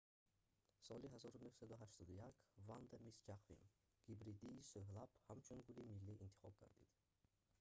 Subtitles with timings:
[0.85, 3.61] соли 1981 ванда мисс ҷаквим
[4.07, 6.91] гибридии сӯҳлаб ҳамчун гули миллӣ интихоб гардид